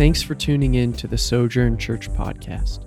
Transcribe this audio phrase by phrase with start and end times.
[0.00, 2.86] Thanks for tuning in to the Sojourn Church podcast.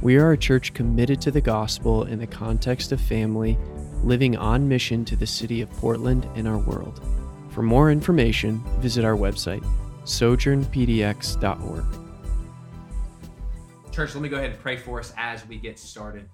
[0.00, 3.58] We are a church committed to the gospel in the context of family,
[4.02, 7.06] living on mission to the city of Portland and our world.
[7.50, 9.62] For more information, visit our website,
[10.04, 11.84] sojournpdx.org.
[13.92, 16.30] Church, let me go ahead and pray for us as we get started.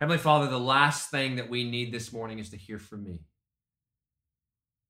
[0.00, 3.20] Heavenly Father, the last thing that we need this morning is to hear from me.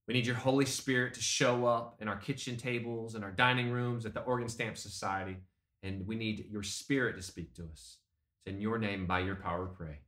[0.09, 3.71] We need your Holy Spirit to show up in our kitchen tables, in our dining
[3.71, 5.37] rooms, at the Oregon Stamp Society,
[5.83, 7.99] and we need your Spirit to speak to us.
[8.47, 9.99] It's in your name, by your power, we pray.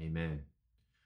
[0.00, 0.40] Amen.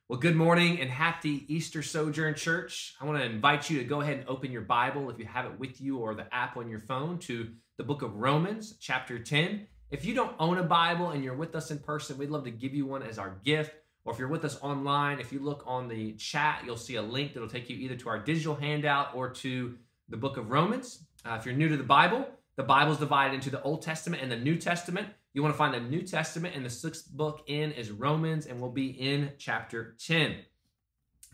[0.08, 2.94] Well, good morning and happy Easter Sojourn Church.
[3.00, 5.46] I want to invite you to go ahead and open your Bible, if you have
[5.46, 9.18] it with you or the app on your phone, to the book of Romans, chapter
[9.18, 9.66] 10.
[9.90, 12.52] If you don't own a Bible and you're with us in person, we'd love to
[12.52, 13.74] give you one as our gift.
[14.08, 17.02] Or if you're with us online, if you look on the chat, you'll see a
[17.02, 19.76] link that'll take you either to our digital handout or to
[20.08, 21.04] the book of Romans.
[21.26, 24.22] Uh, if you're new to the Bible, the Bible is divided into the Old Testament
[24.22, 25.08] and the New Testament.
[25.34, 28.62] You want to find the New Testament, and the sixth book in is Romans, and
[28.62, 30.36] we'll be in chapter 10.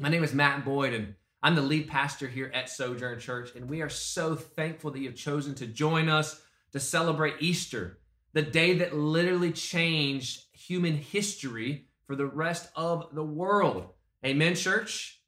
[0.01, 3.71] My name is Matt Boyd, and I'm the lead pastor here at Sojourn Church, and
[3.71, 8.01] we are so thankful that you've chosen to join us to celebrate Easter,
[8.33, 13.87] the day that literally changed human history for the rest of the world.
[14.25, 15.21] Amen, church?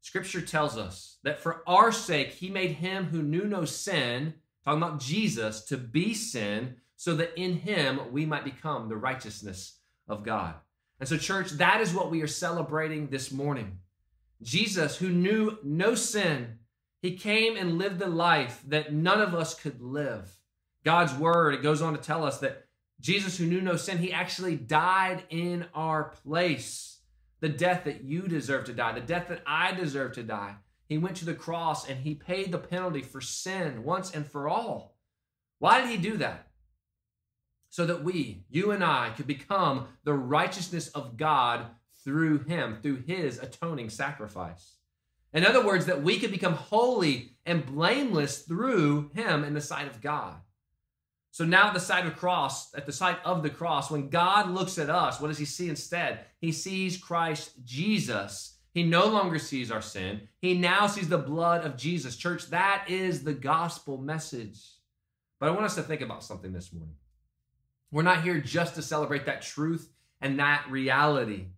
[0.00, 4.82] Scripture tells us that for our sake, he made him who knew no sin, talking
[4.82, 10.22] about Jesus, to be sin, so that in him we might become the righteousness of
[10.22, 10.54] God.
[11.00, 13.78] And so, church, that is what we are celebrating this morning.
[14.42, 16.58] Jesus, who knew no sin,
[17.02, 20.32] he came and lived the life that none of us could live.
[20.84, 22.65] God's word, it goes on to tell us that
[23.00, 27.00] Jesus, who knew no sin, he actually died in our place.
[27.40, 30.56] The death that you deserve to die, the death that I deserve to die.
[30.88, 34.48] He went to the cross and he paid the penalty for sin once and for
[34.48, 34.96] all.
[35.58, 36.48] Why did he do that?
[37.68, 41.66] So that we, you and I, could become the righteousness of God
[42.04, 44.76] through him, through his atoning sacrifice.
[45.32, 49.88] In other words, that we could become holy and blameless through him in the sight
[49.88, 50.36] of God.
[51.36, 54.08] So now at the side of the cross, at the side of the cross, when
[54.08, 56.20] God looks at us, what does he see instead?
[56.38, 58.56] He sees Christ Jesus.
[58.72, 60.28] He no longer sees our sin.
[60.40, 62.16] He now sees the blood of Jesus.
[62.16, 64.62] Church, that is the gospel message.
[65.38, 66.94] But I want us to think about something this morning.
[67.90, 69.92] We're not here just to celebrate that truth
[70.22, 71.48] and that reality.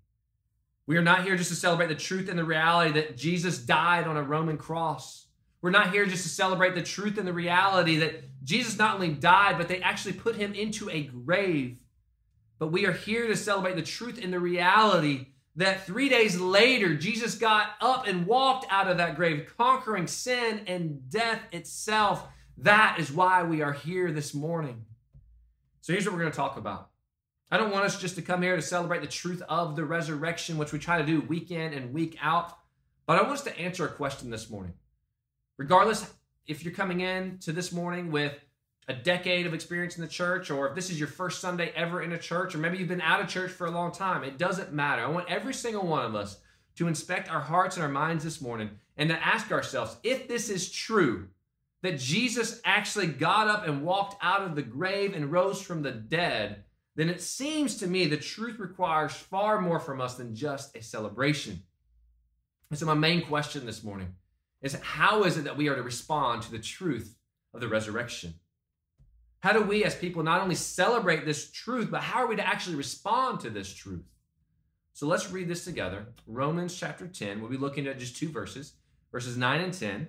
[0.88, 4.09] We are not here just to celebrate the truth and the reality that Jesus died
[4.09, 5.28] on a Roman cross.
[5.61, 9.11] We're not here just to celebrate the truth and the reality that Jesus not only
[9.11, 11.81] died, but they actually put him into a grave.
[12.59, 15.27] But we are here to celebrate the truth and the reality
[15.57, 20.63] that three days later, Jesus got up and walked out of that grave, conquering sin
[20.69, 22.29] and death itself.
[22.59, 24.85] That is why we are here this morning.
[25.81, 26.91] So here's what we're going to talk about.
[27.51, 30.59] I don't want us just to come here to celebrate the truth of the resurrection,
[30.59, 32.57] which we try to do week in and week out,
[33.07, 34.75] but I want us to answer a question this morning
[35.59, 36.11] regardless
[36.47, 38.33] if you're coming in to this morning with
[38.89, 42.01] a decade of experience in the church, or if this is your first Sunday ever
[42.01, 44.39] in a church, or maybe you've been out of church for a long time, it
[44.39, 45.03] doesn't matter.
[45.03, 46.39] I want every single one of us
[46.77, 50.49] to inspect our hearts and our minds this morning and to ask ourselves if this
[50.49, 51.29] is true
[51.83, 55.93] that Jesus actually got up and walked out of the grave and rose from the
[55.93, 56.65] dead,
[56.97, 60.83] then it seems to me the truth requires far more from us than just a
[60.83, 61.63] celebration.
[62.71, 64.15] And so, my main question this morning
[64.63, 67.17] is how is it that we are to respond to the truth
[67.55, 68.35] of the resurrection?
[69.41, 72.47] How do we, as people, not only celebrate this truth, but how are we to
[72.47, 74.05] actually respond to this truth?
[74.95, 76.09] So let's read this together.
[76.27, 77.41] Romans chapter 10.
[77.41, 78.73] We'll be looking at just two verses,
[79.13, 80.09] verses 9 and 10.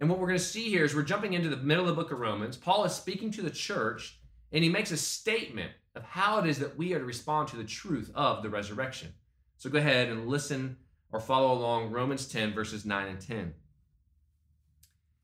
[0.00, 2.02] And what we're going to see here is we're jumping into the middle of the
[2.02, 2.56] book of Romans.
[2.56, 4.18] Paul is speaking to the church,
[4.50, 7.56] and he makes a statement of how it is that we are to respond to
[7.56, 9.12] the truth of the resurrection.
[9.56, 10.78] So go ahead and listen
[11.12, 13.54] or follow along Romans 10, verses 9 and 10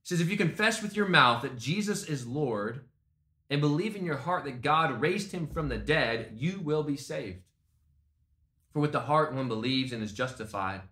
[0.04, 2.84] says, If you confess with your mouth that Jesus is Lord
[3.50, 6.96] and believe in your heart that God raised him from the dead, you will be
[6.96, 7.40] saved.
[8.72, 10.82] For with the heart one believes and is justified,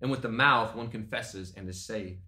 [0.00, 2.20] and with the mouth one confesses and is saved.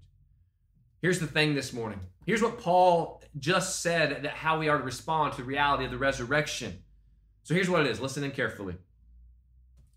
[1.00, 2.00] Here's the thing this morning.
[2.26, 5.90] Here's what Paul just said that how we are to respond to the reality of
[5.90, 6.82] the resurrection.
[7.44, 8.00] So here's what it is.
[8.00, 8.74] Listen in carefully.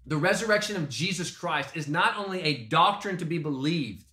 [0.06, 4.06] The resurrection of Jesus Christ is not only a doctrine to be believed,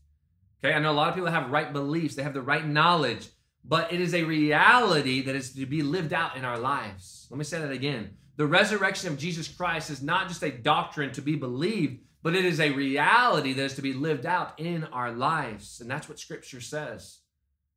[0.67, 3.29] Okay, I know a lot of people have right beliefs, they have the right knowledge,
[3.65, 7.29] but it is a reality that is to be lived out in our lives.
[7.31, 8.17] Let me say that again.
[8.35, 12.45] The resurrection of Jesus Christ is not just a doctrine to be believed, but it
[12.45, 15.81] is a reality that is to be lived out in our lives.
[15.81, 17.19] And that's what scripture says.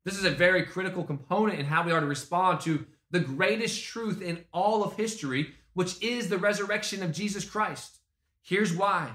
[0.04, 3.84] This is a very critical component in how we are to respond to the greatest
[3.84, 8.00] truth in all of history, which is the resurrection of Jesus Christ.
[8.42, 9.12] Here's why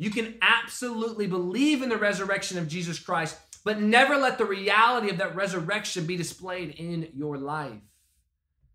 [0.00, 5.10] you can absolutely believe in the resurrection of Jesus Christ, but never let the reality
[5.10, 7.82] of that resurrection be displayed in your life.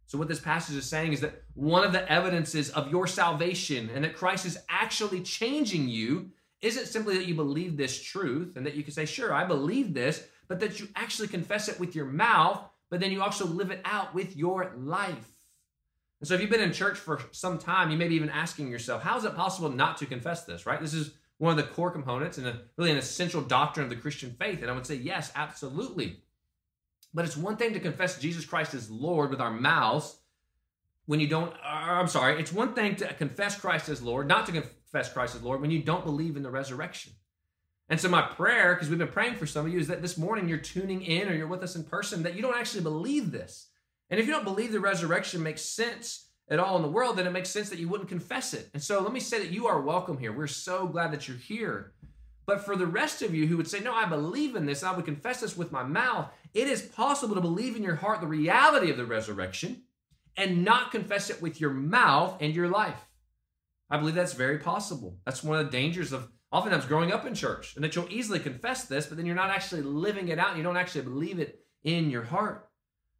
[0.05, 3.89] So, what this passage is saying is that one of the evidences of your salvation
[3.95, 6.29] and that Christ is actually changing you
[6.61, 9.95] isn't simply that you believe this truth and that you can say, Sure, I believe
[9.95, 12.61] this, but that you actually confess it with your mouth,
[12.91, 15.34] but then you also live it out with your life.
[16.19, 18.69] And so, if you've been in church for some time, you may be even asking
[18.69, 20.79] yourself, How is it possible not to confess this, right?
[20.79, 23.97] This is one of the core components and a, really an essential doctrine of the
[23.97, 24.61] Christian faith.
[24.61, 26.21] And I would say, Yes, absolutely.
[27.13, 30.17] But it's one thing to confess Jesus Christ as Lord with our mouths
[31.05, 34.45] when you don't, uh, I'm sorry, it's one thing to confess Christ as Lord, not
[34.47, 37.13] to confess Christ as Lord when you don't believe in the resurrection.
[37.87, 40.17] And so, my prayer, because we've been praying for some of you, is that this
[40.17, 43.31] morning you're tuning in or you're with us in person, that you don't actually believe
[43.31, 43.67] this.
[44.09, 47.25] And if you don't believe the resurrection makes sense at all in the world, then
[47.25, 48.69] it makes sense that you wouldn't confess it.
[48.73, 50.31] And so, let me say that you are welcome here.
[50.31, 51.93] We're so glad that you're here.
[52.45, 54.95] But for the rest of you who would say, No, I believe in this, I
[54.95, 58.27] would confess this with my mouth, it is possible to believe in your heart the
[58.27, 59.83] reality of the resurrection
[60.37, 63.09] and not confess it with your mouth and your life.
[63.89, 65.17] I believe that's very possible.
[65.25, 68.39] That's one of the dangers of oftentimes growing up in church, and that you'll easily
[68.39, 71.39] confess this, but then you're not actually living it out and you don't actually believe
[71.39, 72.64] it in your heart.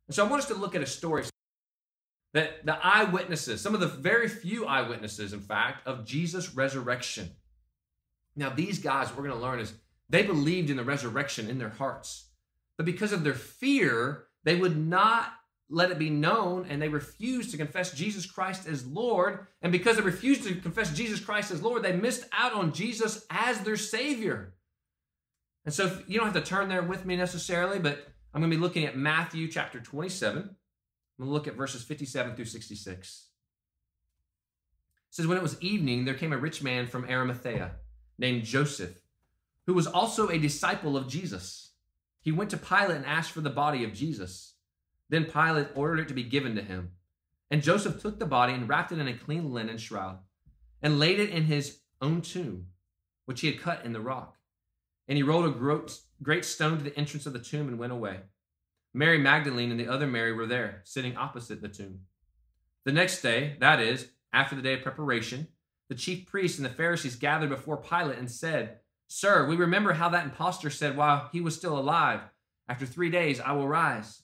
[0.07, 1.23] And so I want us to look at a story
[2.33, 7.29] that the eyewitnesses, some of the very few eyewitnesses, in fact, of Jesus' resurrection.
[8.35, 9.73] Now, these guys, we're going to learn is
[10.09, 12.27] they believed in the resurrection in their hearts.
[12.77, 15.31] But because of their fear, they would not
[15.69, 19.47] let it be known and they refused to confess Jesus Christ as Lord.
[19.61, 23.25] And because they refused to confess Jesus Christ as Lord, they missed out on Jesus
[23.29, 24.53] as their Savior.
[25.63, 28.57] And so you don't have to turn there with me necessarily, but I'm going to
[28.57, 30.37] be looking at Matthew chapter 27.
[30.39, 30.43] I'm
[31.17, 33.27] going to look at verses 57 through 66.
[34.97, 37.71] It says, When it was evening, there came a rich man from Arimathea
[38.17, 38.99] named Joseph,
[39.67, 41.71] who was also a disciple of Jesus.
[42.19, 44.55] He went to Pilate and asked for the body of Jesus.
[45.07, 46.91] Then Pilate ordered it to be given to him.
[47.49, 50.19] And Joseph took the body and wrapped it in a clean linen shroud
[50.81, 52.65] and laid it in his own tomb,
[53.27, 54.35] which he had cut in the rock.
[55.07, 55.51] And he rolled a
[56.23, 58.19] great stone to the entrance of the tomb and went away.
[58.93, 61.99] Mary Magdalene and the other Mary were there, sitting opposite the tomb.
[62.85, 65.47] The next day, that is, after the day of preparation,
[65.89, 70.09] the chief priests and the Pharisees gathered before Pilate and said, Sir, we remember how
[70.09, 72.21] that impostor said while he was still alive,
[72.67, 74.23] After three days I will rise.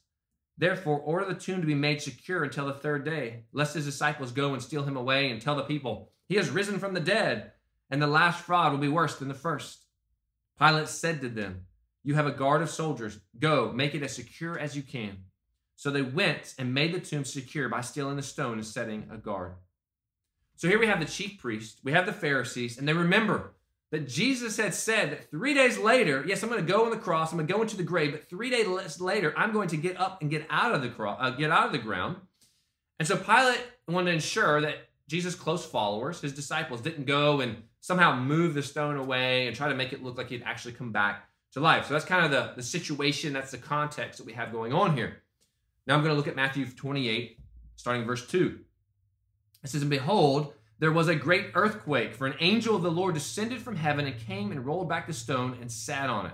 [0.58, 4.32] Therefore, order the tomb to be made secure until the third day, lest his disciples
[4.32, 7.52] go and steal him away and tell the people, He has risen from the dead,
[7.90, 9.86] and the last fraud will be worse than the first.
[10.60, 11.66] Pilate said to them,
[12.04, 13.20] You have a guard of soldiers.
[13.40, 15.18] Go, make it as secure as you can.
[15.76, 19.18] So they went and made the tomb secure by stealing the stone and setting a
[19.18, 19.54] guard.
[20.56, 23.54] So here we have the chief priest, we have the Pharisees, and they remember
[23.90, 26.98] that Jesus had said that three days later, yes, I'm going to go on the
[26.98, 29.78] cross, I'm going to go into the grave, but three days later, I'm going to
[29.78, 32.18] get up and get out of the cross, uh, get out of the ground.
[33.00, 37.64] And so Pilate wanted to ensure that Jesus' close followers, his disciples, didn't go and
[37.80, 40.92] somehow move the stone away and try to make it look like he'd actually come
[40.92, 41.88] back to life.
[41.88, 44.96] So that's kind of the, the situation, that's the context that we have going on
[44.96, 45.24] here.
[45.86, 47.40] Now I'm going to look at Matthew 28,
[47.76, 48.60] starting verse 2.
[49.64, 53.14] It says, And behold, there was a great earthquake, for an angel of the Lord
[53.14, 56.34] descended from heaven and came and rolled back the stone and sat on it.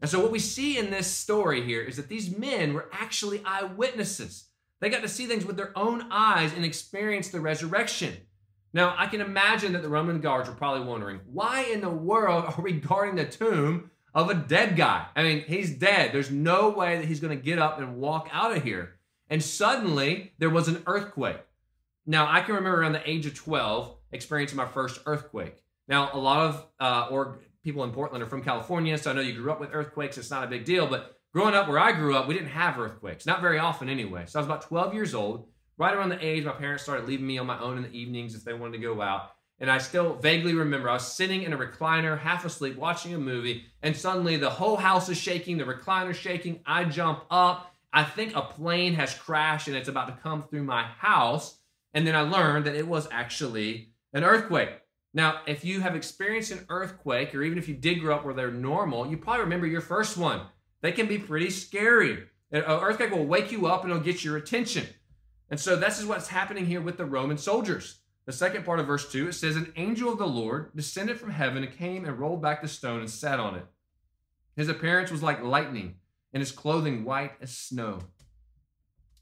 [0.00, 3.40] And so, what we see in this story here is that these men were actually
[3.44, 4.48] eyewitnesses.
[4.80, 8.16] They got to see things with their own eyes and experience the resurrection.
[8.72, 12.46] Now, I can imagine that the Roman guards were probably wondering, why in the world
[12.46, 15.06] are we guarding the tomb of a dead guy?
[15.16, 16.12] I mean, he's dead.
[16.12, 18.96] There's no way that he's going to get up and walk out of here.
[19.28, 21.40] And suddenly, there was an earthquake.
[22.06, 25.62] Now, I can remember around the age of 12 experiencing my first earthquake.
[25.88, 29.20] Now, a lot of uh, or people in Portland are from California, so I know
[29.20, 30.18] you grew up with earthquakes.
[30.18, 32.78] It's not a big deal, but growing up where I grew up, we didn't have
[32.78, 34.24] earthquakes, not very often anyway.
[34.26, 35.46] So I was about 12 years old,
[35.78, 38.34] right around the age my parents started leaving me on my own in the evenings
[38.34, 39.32] if they wanted to go out.
[39.62, 43.18] And I still vaguely remember I was sitting in a recliner, half asleep, watching a
[43.18, 46.58] movie, and suddenly the whole house is shaking, the recliner's shaking.
[46.66, 47.72] I jump up.
[47.92, 51.58] I think a plane has crashed and it's about to come through my house.
[51.94, 54.70] And then I learned that it was actually an earthquake.
[55.14, 58.34] Now, if you have experienced an earthquake, or even if you did grow up where
[58.34, 60.40] they're normal, you probably remember your first one.
[60.80, 62.24] They can be pretty scary.
[62.50, 64.88] An earthquake will wake you up and it'll get your attention.
[65.50, 68.00] And so this is what's happening here with the Roman soldiers.
[68.24, 71.30] The second part of verse 2, it says, An angel of the Lord descended from
[71.30, 73.66] heaven and came and rolled back the stone and sat on it.
[74.54, 75.96] His appearance was like lightning,
[76.32, 78.00] and his clothing white as snow.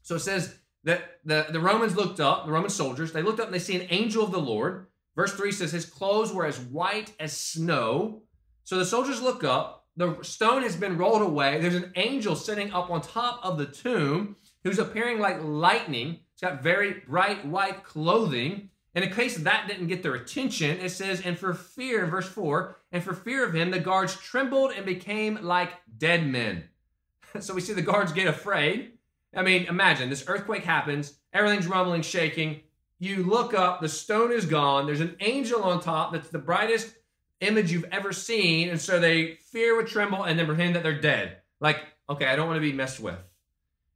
[0.03, 3.47] So it says that the, the Romans looked up, the Roman soldiers, they looked up
[3.47, 4.87] and they see an angel of the Lord.
[5.15, 8.23] Verse 3 says, His clothes were as white as snow.
[8.63, 11.59] So the soldiers look up, the stone has been rolled away.
[11.59, 16.19] There's an angel sitting up on top of the tomb who's appearing like lightning.
[16.33, 18.69] He's got very bright white clothing.
[18.93, 22.77] And in case that didn't get their attention, it says, And for fear, verse 4,
[22.91, 26.65] and for fear of him, the guards trembled and became like dead men.
[27.39, 28.93] so we see the guards get afraid.
[29.35, 32.61] I mean, imagine this earthquake happens, everything's rumbling, shaking.
[32.99, 34.85] You look up, the stone is gone.
[34.85, 36.93] There's an angel on top that's the brightest
[37.39, 38.69] image you've ever seen.
[38.69, 41.37] And so they fear would tremble and then pretend that they're dead.
[41.59, 41.79] Like,
[42.09, 43.17] okay, I don't want to be messed with.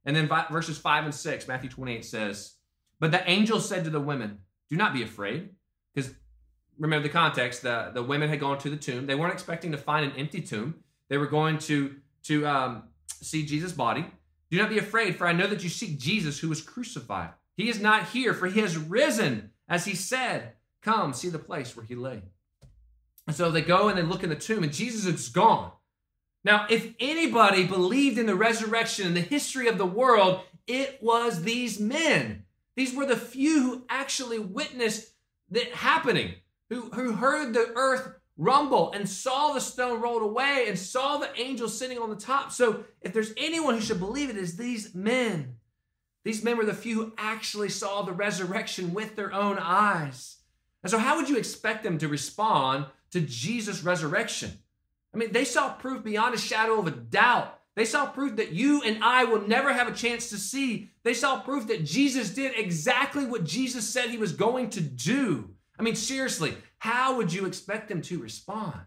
[0.04, 2.54] And then verses 5 and 6, Matthew 28 says,
[2.98, 4.38] But the angel said to the women,
[4.70, 5.50] Do not be afraid.
[5.94, 6.12] Because
[6.78, 9.06] remember the context, the, the women had gone to the tomb.
[9.06, 10.76] They weren't expecting to find an empty tomb.
[11.08, 14.06] They were going to, to um, see Jesus' body.
[14.50, 17.30] Do not be afraid, for I know that you seek Jesus who was crucified.
[17.56, 20.52] He is not here, for he has risen, as he said.
[20.82, 22.22] Come, see the place where he lay.
[23.26, 25.72] And so they go and they look in the tomb, and Jesus is gone.
[26.44, 31.42] Now, if anybody believed in the resurrection in the history of the world, it was
[31.42, 32.44] these men.
[32.76, 35.12] These were the few who actually witnessed
[35.50, 36.34] that happening,
[36.68, 41.30] who, who heard the earth rumble and saw the stone rolled away and saw the
[41.40, 42.52] angel sitting on the top.
[42.52, 45.56] So, if there's anyone who should believe it, is these men.
[46.24, 50.36] These men were the few who actually saw the resurrection with their own eyes.
[50.82, 54.52] And so, how would you expect them to respond to Jesus' resurrection?
[55.14, 57.58] I mean, they saw proof beyond a shadow of a doubt.
[57.76, 60.90] They saw proof that you and I will never have a chance to see.
[61.04, 65.50] They saw proof that Jesus did exactly what Jesus said he was going to do.
[65.78, 68.80] I mean, seriously, how would you expect them to respond?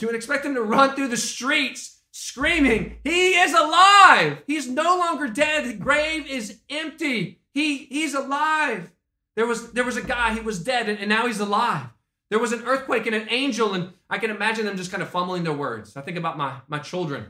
[0.00, 4.42] Would expect them to run through the streets screaming, He is alive!
[4.46, 5.64] He's no longer dead.
[5.64, 7.40] The grave is empty.
[7.52, 8.92] He, he's alive.
[9.34, 11.86] There was, there was a guy, he was dead, and, and now he's alive.
[12.32, 15.10] There was an earthquake and an angel, and I can imagine them just kind of
[15.10, 15.98] fumbling their words.
[15.98, 17.26] I think about my, my children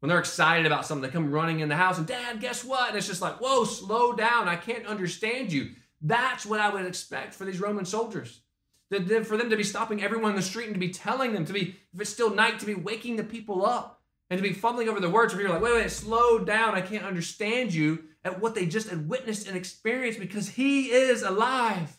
[0.00, 2.88] when they're excited about something, they come running in the house, and Dad, guess what?
[2.88, 4.48] And it's just like, whoa, slow down.
[4.48, 5.72] I can't understand you.
[6.00, 8.40] That's what I would expect for these Roman soldiers.
[8.90, 11.52] For them to be stopping everyone in the street and to be telling them, to
[11.52, 14.88] be, if it's still night, to be waking the people up and to be fumbling
[14.88, 16.74] over the words where you're like, wait, wait, slow down.
[16.74, 21.20] I can't understand you at what they just had witnessed and experienced because he is
[21.20, 21.98] alive.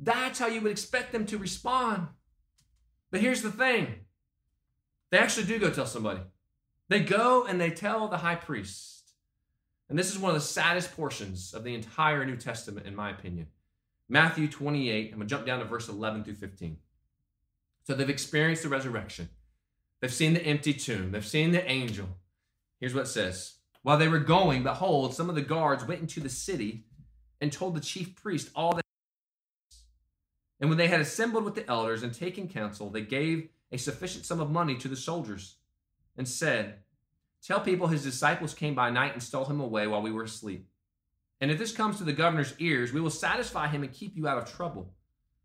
[0.00, 2.08] That's how you would expect them to respond.
[3.10, 3.94] But here's the thing
[5.10, 6.20] they actually do go tell somebody.
[6.88, 9.12] They go and they tell the high priest.
[9.88, 13.10] And this is one of the saddest portions of the entire New Testament, in my
[13.10, 13.46] opinion.
[14.08, 16.78] Matthew 28, I'm going to jump down to verse 11 through 15.
[17.84, 19.30] So they've experienced the resurrection,
[20.00, 22.06] they've seen the empty tomb, they've seen the angel.
[22.80, 26.20] Here's what it says While they were going, behold, some of the guards went into
[26.20, 26.84] the city
[27.40, 28.84] and told the chief priest all that.
[30.60, 34.24] And when they had assembled with the elders and taken counsel, they gave a sufficient
[34.24, 35.56] sum of money to the soldiers
[36.16, 36.78] and said,
[37.42, 40.68] Tell people his disciples came by night and stole him away while we were asleep.
[41.40, 44.26] And if this comes to the governor's ears, we will satisfy him and keep you
[44.26, 44.92] out of trouble.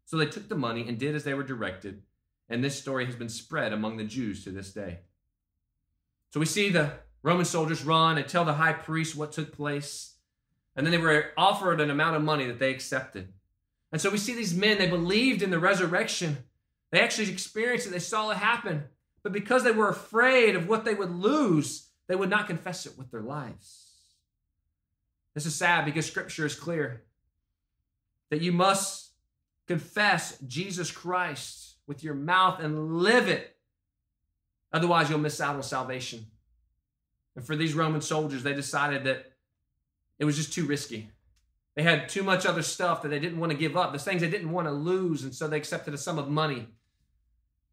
[0.06, 2.02] So they took the money and did as they were directed.
[2.50, 5.00] And this story has been spread among the Jews to this day.
[6.32, 10.16] So we see the Roman soldiers run and tell the high priest what took place.
[10.76, 13.32] And then they were offered an amount of money that they accepted.
[13.94, 16.40] And so we see these men, they believed in the resurrection.
[16.92, 18.86] They actually experienced it, they saw it happen.
[19.22, 22.98] But because they were afraid of what they would lose, they would not confess it
[22.98, 23.92] with their lives.
[25.36, 27.04] This is sad because scripture is clear
[28.32, 29.12] that you must
[29.68, 33.56] confess Jesus Christ with your mouth and live it.
[34.74, 36.26] Otherwise, you'll miss out on salvation.
[37.36, 39.34] And for these Roman soldiers, they decided that
[40.18, 41.10] it was just too risky.
[41.76, 44.22] They had too much other stuff that they didn't want to give up, the things
[44.22, 46.68] they didn't want to lose, and so they accepted a sum of money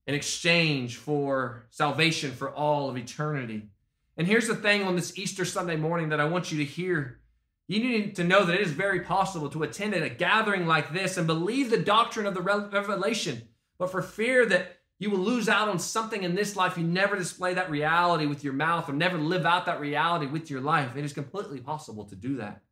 [0.07, 3.69] in exchange for salvation for all of eternity.
[4.17, 7.21] And here's the thing on this Easter Sunday morning that I want you to hear.
[7.69, 10.93] You need to know that it is very possible to attend at a gathering like
[10.93, 13.43] this and believe the doctrine of the revelation,
[13.79, 17.17] but for fear that you will lose out on something in this life, you never
[17.17, 20.97] display that reality with your mouth or never live out that reality with your life.
[20.97, 22.63] It is completely possible to do that.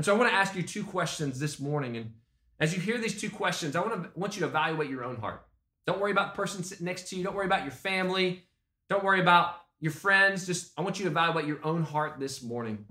[0.00, 1.94] And so I want to ask you two questions this morning.
[1.98, 2.14] And
[2.58, 5.16] as you hear these two questions, I want to want you to evaluate your own
[5.16, 5.46] heart.
[5.86, 7.22] Don't worry about the person sitting next to you.
[7.22, 8.42] Don't worry about your family.
[8.88, 10.46] Don't worry about your friends.
[10.46, 12.86] Just, I want you to evaluate your own heart this morning.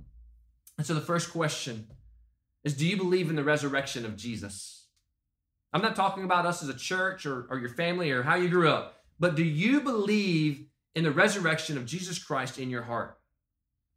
[0.78, 1.88] And so the first question
[2.64, 4.86] is Do you believe in the resurrection of Jesus?
[5.74, 8.50] I'm not talking about us as a church or, or your family or how you
[8.50, 13.18] grew up, but do you believe in the resurrection of Jesus Christ in your heart?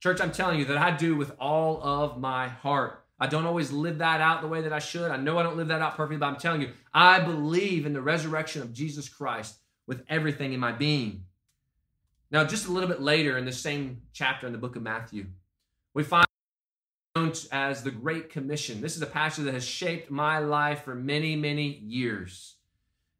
[0.02, 3.01] Church, I'm telling you that I do with all of my heart.
[3.22, 5.12] I don't always live that out the way that I should.
[5.12, 7.92] I know I don't live that out perfectly, but I'm telling you, I believe in
[7.92, 11.26] the resurrection of Jesus Christ with everything in my being.
[12.32, 15.26] Now, just a little bit later in the same chapter in the book of Matthew,
[15.94, 16.26] we find
[17.52, 18.80] as the Great Commission.
[18.80, 22.56] This is a passage that has shaped my life for many, many years.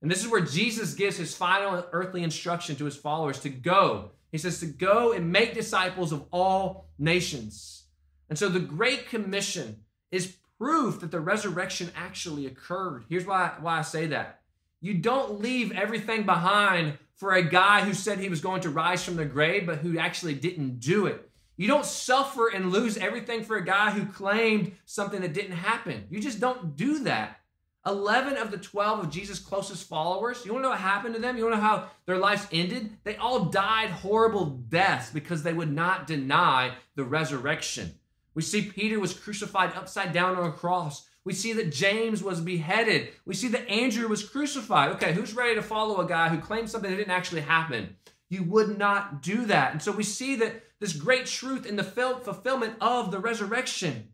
[0.01, 4.11] And this is where Jesus gives his final earthly instruction to his followers to go.
[4.33, 7.85] He says to go and make disciples of all nations.
[8.29, 9.77] And so the Great Commission
[10.13, 13.05] is proof that the resurrection actually occurred.
[13.09, 14.41] Here's why, why I say that.
[14.81, 19.05] You don't leave everything behind for a guy who said he was going to rise
[19.05, 21.29] from the grave, but who actually didn't do it.
[21.57, 26.07] You don't suffer and lose everything for a guy who claimed something that didn't happen.
[26.11, 27.39] You just don't do that.
[27.87, 31.21] 11 of the 12 of Jesus' closest followers, you want to know what happened to
[31.21, 31.37] them?
[31.37, 32.91] You want to know how their lives ended?
[33.03, 37.95] They all died horrible deaths because they would not deny the resurrection.
[38.35, 41.07] We see Peter was crucified upside down on a cross.
[41.25, 43.11] We see that James was beheaded.
[43.25, 44.93] We see that Andrew was crucified.
[44.93, 47.97] Okay, who's ready to follow a guy who claimed something that didn't actually happen?
[48.29, 49.73] You would not do that.
[49.73, 54.09] And so we see that this great truth in the fulfillment of the resurrection.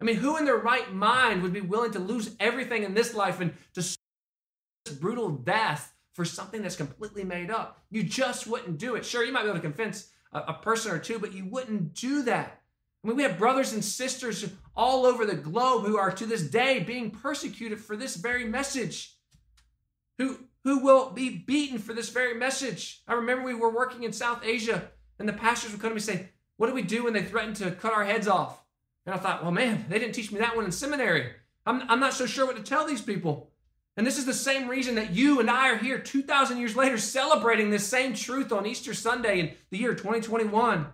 [0.00, 3.14] I mean, who in their right mind would be willing to lose everything in this
[3.14, 3.96] life and to this
[5.00, 7.82] brutal death for something that's completely made up?
[7.90, 9.04] You just wouldn't do it.
[9.04, 11.94] Sure, you might be able to convince a, a person or two, but you wouldn't
[11.94, 12.61] do that.
[13.02, 16.42] I mean, we have brothers and sisters all over the globe who are to this
[16.42, 19.16] day being persecuted for this very message,
[20.18, 23.02] who, who will be beaten for this very message.
[23.08, 25.98] I remember we were working in South Asia, and the pastors would come to me
[25.98, 26.28] and say,
[26.58, 28.62] What do we do when they threaten to cut our heads off?
[29.04, 31.32] And I thought, well, man, they didn't teach me that one in seminary.
[31.66, 33.50] I'm, I'm not so sure what to tell these people.
[33.96, 36.96] And this is the same reason that you and I are here 2,000 years later
[36.98, 40.86] celebrating this same truth on Easter Sunday in the year 2021.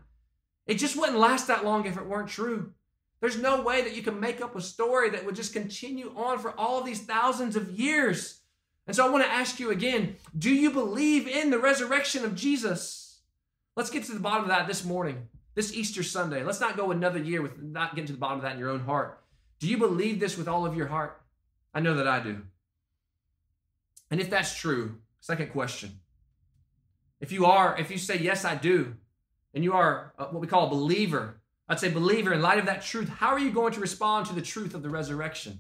[0.69, 2.73] It just wouldn't last that long if it weren't true.
[3.21, 6.39] There's no way that you can make up a story that would just continue on
[6.39, 8.43] for all these thousands of years.
[8.87, 12.37] And so I want to ask you again do you believe in the resurrection of
[12.37, 13.21] Jesus?
[13.75, 16.45] Let's get to the bottom of that this morning this Easter Sunday.
[16.45, 18.71] Let's not go another year with not getting to the bottom of that in your
[18.71, 19.21] own heart.
[19.59, 21.21] Do you believe this with all of your heart?
[21.75, 22.43] I know that I do.
[24.09, 25.99] And if that's true, second question.
[27.21, 28.95] If you are, if you say, yes, I do,
[29.55, 32.67] and you are uh, what we call a believer, I'd say, believer, in light of
[32.67, 35.59] that truth, how are you going to respond to the truth of the resurrection?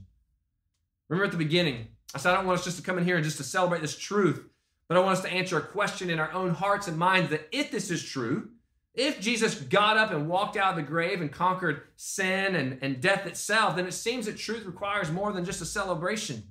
[1.08, 3.16] Remember at the beginning, I said, I don't want us just to come in here
[3.16, 4.44] and just to celebrate this truth,
[4.88, 7.48] but I want us to answer a question in our own hearts and minds that
[7.52, 8.48] if this is true,
[8.94, 13.00] if Jesus got up and walked out of the grave and conquered sin and, and
[13.00, 16.42] death itself, then it seems that truth requires more than just a celebration.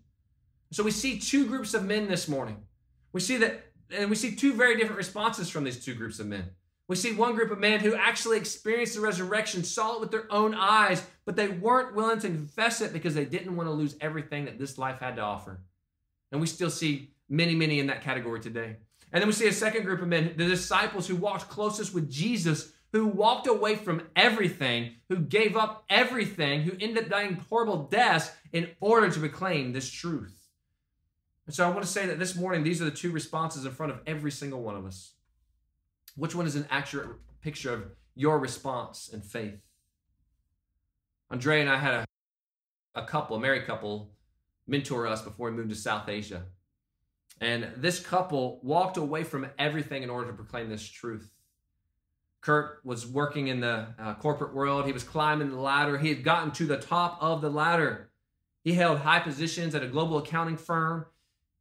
[0.71, 2.57] So we see two groups of men this morning.
[3.11, 6.27] We see that, and we see two very different responses from these two groups of
[6.27, 6.51] men.
[6.87, 10.31] We see one group of men who actually experienced the resurrection, saw it with their
[10.31, 13.97] own eyes, but they weren't willing to confess it because they didn't want to lose
[13.99, 15.59] everything that this life had to offer.
[16.31, 18.77] And we still see many, many in that category today.
[19.11, 22.09] And then we see a second group of men, the disciples who walked closest with
[22.09, 27.83] Jesus, who walked away from everything, who gave up everything, who ended up dying horrible
[27.83, 30.33] deaths in order to proclaim this truth.
[31.45, 33.71] And so I want to say that this morning, these are the two responses in
[33.71, 35.13] front of every single one of us.
[36.17, 37.83] Which one is an accurate picture of
[38.15, 39.61] your response and faith?
[41.29, 42.05] Andre and I had a,
[42.95, 44.11] a couple, a married couple,
[44.65, 46.43] mentor us before we moved to South Asia.
[47.39, 51.31] And this couple walked away from everything in order to proclaim this truth.
[52.41, 54.85] Kurt was working in the uh, corporate world.
[54.85, 55.99] He was climbing the ladder.
[55.99, 58.09] He had gotten to the top of the ladder.
[58.63, 61.05] He held high positions at a global accounting firm.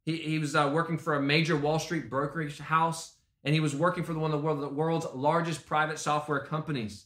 [0.03, 3.75] He, he was uh, working for a major Wall Street brokerage house, and he was
[3.75, 7.05] working for one of the, world, the world's largest private software companies.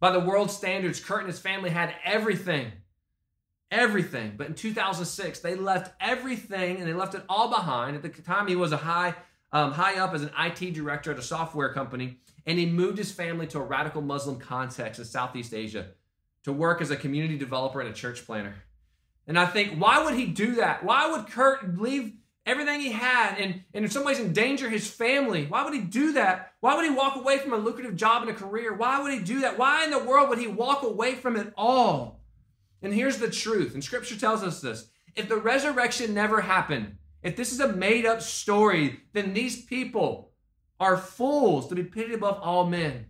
[0.00, 2.72] By the world standards, Kurt and his family had everything
[3.72, 4.34] everything.
[4.36, 7.96] But in 2006, they left everything and they left it all behind.
[7.96, 9.14] At the time, he was a high,
[9.50, 13.10] um, high up as an IT director at a software company, and he moved his
[13.10, 15.86] family to a radical Muslim context in Southeast Asia
[16.44, 18.54] to work as a community developer and a church planter.
[19.26, 20.84] And I think, why would he do that?
[20.84, 22.12] Why would Kurt leave
[22.44, 25.46] everything he had and, and in some ways endanger his family?
[25.46, 26.52] Why would he do that?
[26.60, 28.74] Why would he walk away from a lucrative job and a career?
[28.74, 29.58] Why would he do that?
[29.58, 32.20] Why in the world would he walk away from it all?
[32.82, 37.36] And here's the truth, and scripture tells us this if the resurrection never happened, if
[37.36, 40.32] this is a made up story, then these people
[40.80, 43.06] are fools to be pitied above all men.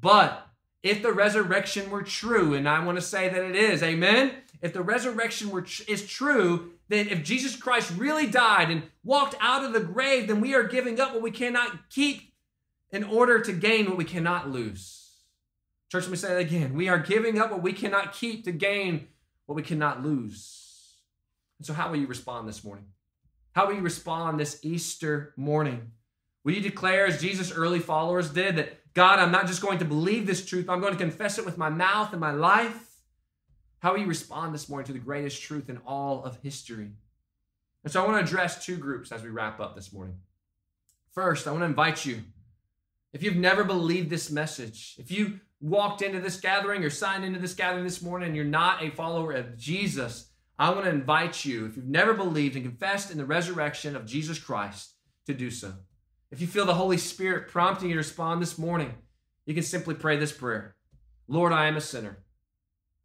[0.00, 0.46] But
[0.82, 4.32] if the resurrection were true, and I want to say that it is, amen?
[4.64, 9.62] If the resurrection were is true, then if Jesus Christ really died and walked out
[9.62, 12.32] of the grave, then we are giving up what we cannot keep.
[12.90, 15.10] in order to gain what we cannot lose.
[15.90, 16.74] Church, let me say that again.
[16.74, 19.08] We are giving up what we cannot keep to gain
[19.46, 20.96] what we cannot lose.
[21.58, 22.86] And so, how will you respond this morning?
[23.52, 25.90] How will you respond this Easter morning?
[26.42, 29.84] Will you declare, as Jesus' early followers did, that God, I'm not just going to
[29.84, 32.93] believe this truth, I'm going to confess it with my mouth and my life?
[33.84, 36.88] How will you respond this morning to the greatest truth in all of history?
[37.82, 40.16] And so I want to address two groups as we wrap up this morning.
[41.12, 42.22] First, I want to invite you,
[43.12, 47.38] if you've never believed this message, if you walked into this gathering or signed into
[47.38, 51.44] this gathering this morning and you're not a follower of Jesus, I want to invite
[51.44, 54.92] you, if you've never believed and confessed in the resurrection of Jesus Christ,
[55.26, 55.74] to do so.
[56.30, 58.94] If you feel the Holy Spirit prompting you to respond this morning,
[59.44, 60.74] you can simply pray this prayer
[61.28, 62.23] Lord, I am a sinner.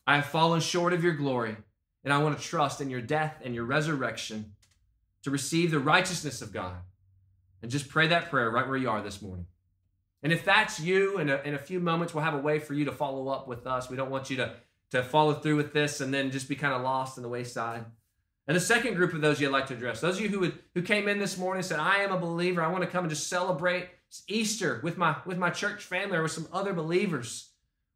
[0.09, 1.55] I have fallen short of your glory,
[2.03, 4.53] and I want to trust in your death and your resurrection
[5.21, 6.77] to receive the righteousness of God.
[7.61, 9.45] And just pray that prayer right where you are this morning.
[10.23, 12.73] And if that's you, in a, in a few moments, we'll have a way for
[12.73, 13.87] you to follow up with us.
[13.87, 14.55] We don't want you to,
[14.93, 17.85] to follow through with this and then just be kind of lost in the wayside.
[18.47, 20.57] And the second group of those you'd like to address, those of you who, would,
[20.73, 22.63] who came in this morning and said, I am a believer.
[22.63, 23.89] I want to come and just celebrate
[24.27, 27.48] Easter with my, with my church family or with some other believers.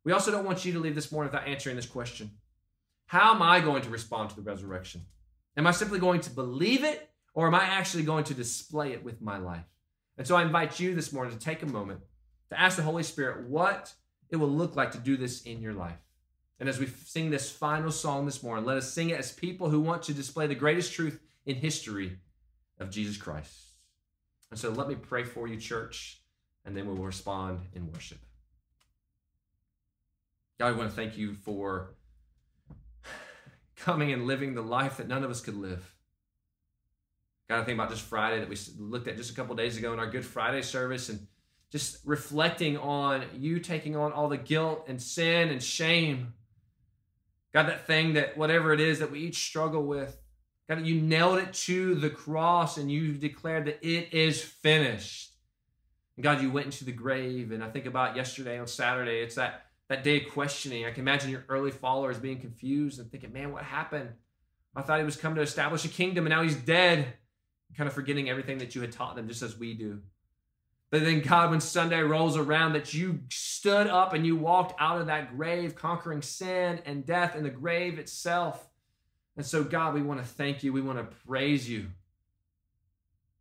[0.03, 2.31] We also don't want you to leave this morning without answering this question
[3.05, 5.01] How am I going to respond to the resurrection?
[5.55, 9.03] Am I simply going to believe it, or am I actually going to display it
[9.03, 9.65] with my life?
[10.17, 12.01] And so I invite you this morning to take a moment
[12.49, 13.93] to ask the Holy Spirit what
[14.29, 15.99] it will look like to do this in your life.
[16.59, 19.69] And as we sing this final song this morning, let us sing it as people
[19.69, 22.17] who want to display the greatest truth in history
[22.79, 23.51] of Jesus Christ.
[24.51, 26.21] And so let me pray for you, church,
[26.63, 28.19] and then we will respond in worship.
[30.63, 31.93] God, I want to thank you for
[33.75, 35.93] coming and living the life that none of us could live.
[37.49, 39.91] God, I think about just Friday that we looked at just a couple days ago
[39.91, 41.27] in our Good Friday service and
[41.69, 46.31] just reflecting on you taking on all the guilt and sin and shame.
[47.53, 50.17] God, that thing that whatever it is that we each struggle with,
[50.69, 55.33] God, you nailed it to the cross and you declared that it is finished.
[56.15, 57.51] And God, you went into the grave.
[57.51, 60.85] And I think about yesterday on Saturday, it's that that day of questioning.
[60.85, 64.09] I can imagine your early followers being confused and thinking, man, what happened?
[64.75, 67.13] I thought he was come to establish a kingdom and now he's dead.
[67.77, 70.01] Kind of forgetting everything that you had taught them, just as we do.
[70.89, 74.99] But then, God, when Sunday rolls around, that you stood up and you walked out
[74.99, 78.67] of that grave, conquering sin and death and the grave itself.
[79.35, 80.73] And so, God, we want to thank you.
[80.73, 81.87] We want to praise you.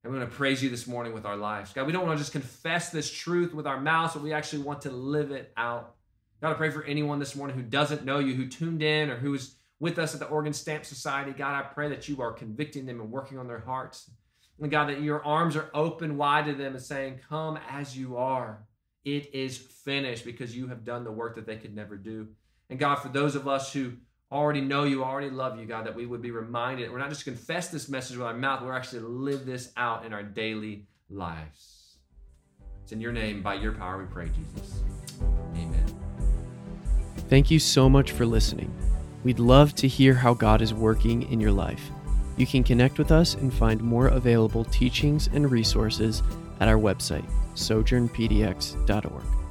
[0.03, 1.73] And we want to praise you this morning with our lives.
[1.73, 4.63] God, we don't want to just confess this truth with our mouths, but we actually
[4.63, 5.95] want to live it out.
[6.43, 9.17] God, I pray for anyone this morning who doesn't know you, who tuned in or
[9.17, 11.31] who is with us at the Oregon Stamp Society.
[11.31, 14.11] God, I pray that you are convicting them and working on their hearts.
[14.61, 18.17] And God, that your arms are open wide to them and saying, Come as you
[18.17, 18.67] are.
[19.05, 22.27] It is finished because you have done the work that they could never do.
[22.71, 23.93] And God, for those of us who
[24.33, 27.25] already know you, already love you, God, that we would be reminded we're not just
[27.25, 31.99] confess this message with our mouth, we're actually live this out in our daily lives.
[32.83, 35.02] It's in your name, by your power, we pray, Jesus.
[37.33, 38.71] Thank you so much for listening.
[39.25, 41.91] We'd love to hear how God is working in your life.
[42.37, 46.23] You can connect with us and find more available teachings and resources
[46.61, 49.42] at our website, sojournpdx.org.